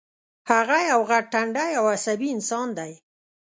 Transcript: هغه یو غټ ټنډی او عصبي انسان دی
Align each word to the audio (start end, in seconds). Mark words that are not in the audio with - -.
هغه 0.51 0.77
یو 0.91 0.99
غټ 1.09 1.23
ټنډی 1.33 1.71
او 1.79 1.85
عصبي 1.95 2.29
انسان 2.35 2.67
دی 2.77 2.93